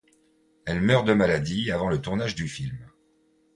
[0.65, 2.75] Elle meurt de maladie avant le tournage du film.